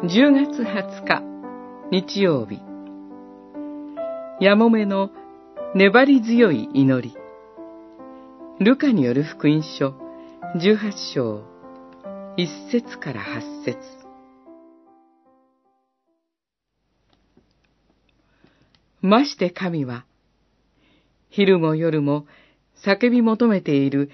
[0.00, 1.22] 10月20日
[1.90, 2.60] 日曜日。
[4.40, 5.10] やもめの
[5.74, 7.16] 粘り強い祈り。
[8.64, 9.96] ルカによる福音書
[10.54, 11.42] 18章
[12.36, 13.76] 1節から8節。
[19.00, 20.04] まして神は
[21.28, 22.24] 昼も夜も
[22.86, 24.12] 叫び求めている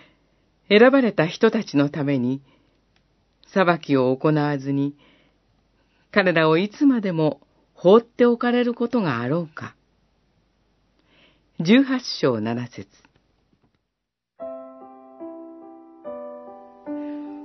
[0.71, 2.41] 選ばれた人たちのために
[3.53, 4.97] 裁きを行わずに
[6.15, 7.41] 彼らをいつまでも
[7.73, 9.75] 放っておかれることがあろうか。
[11.59, 12.87] 十八章七節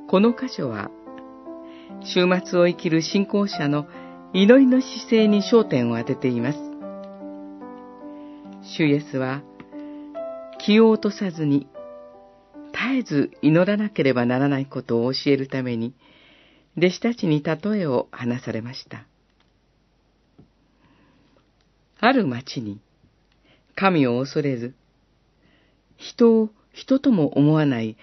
[0.07, 0.91] この箇所は、
[2.03, 3.87] 週末を生きる信仰者の
[4.33, 6.59] 祈りの姿勢に焦点を当てています。
[8.77, 9.41] 主イエスは、
[10.59, 11.67] 気を落とさずに、
[12.71, 15.95] 絶えず祈らなければならないことを教えるために、
[16.79, 19.05] 弟子たちに例えを話されました。
[21.99, 22.79] ある町に、
[23.75, 24.73] 神を恐れず、
[25.97, 27.97] 人を人とも思わない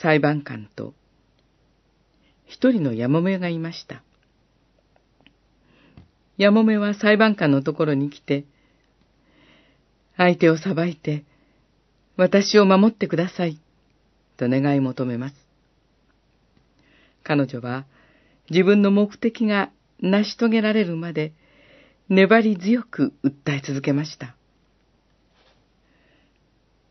[0.00, 0.94] 裁判官と、
[2.46, 4.02] 一人のやもめがいました。
[6.36, 8.44] やもめは裁判官のところに来て、
[10.16, 11.24] 相手を裁いて、
[12.16, 13.58] 私を守ってください、
[14.36, 15.43] と願い求めます。
[17.24, 17.86] 彼女は
[18.50, 21.32] 自分の目的が成し遂げられるまで
[22.08, 24.36] 粘り強く訴え続けました。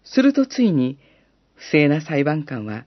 [0.04, 0.98] するとついに
[1.56, 2.86] 不正な裁判官は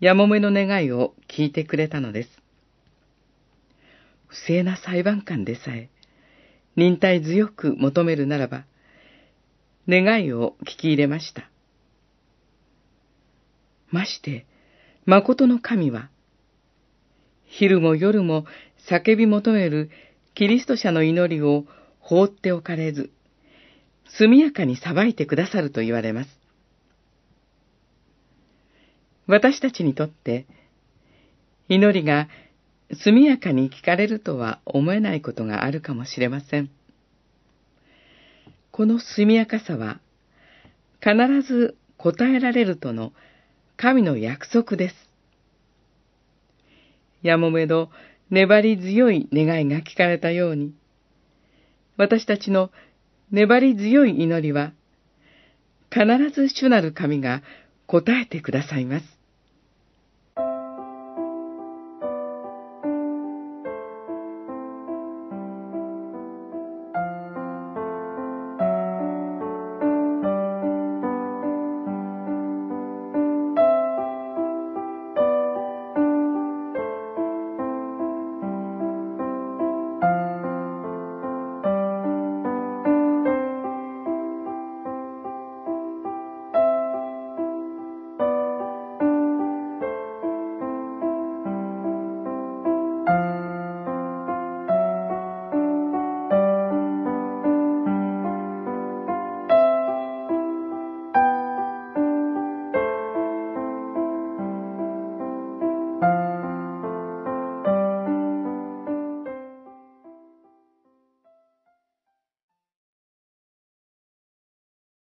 [0.00, 2.30] やもめの願いを聞いてくれたのです。
[4.26, 5.90] 不正な裁判官でさえ
[6.76, 8.64] 忍耐強く求めるならば
[9.88, 11.50] 願いを聞き入れました。
[13.90, 14.46] まして、
[15.04, 16.10] 誠の神は
[17.50, 18.46] 昼も夜も
[18.88, 19.90] 叫び求める
[20.34, 21.64] キリスト者の祈りを
[21.98, 23.10] 放っておかれず、
[24.18, 26.30] 速やかに裁いてくださると言われます。
[29.26, 30.46] 私たちにとって、
[31.68, 32.28] 祈りが
[33.04, 36.70] 速やかに聞かれるとは思えないことがあるかもしれません。
[38.70, 40.00] この速やかさは、
[41.00, 43.12] 必ず答えられるとの
[43.76, 45.09] 神の約束です。
[47.22, 47.90] やもめの
[48.30, 50.74] 粘り強い願いが聞かれたように、
[51.96, 52.70] 私たちの
[53.30, 54.72] 粘り強い祈りは、
[55.92, 57.42] 必ず主なる神が
[57.86, 59.19] 答えてくださいます。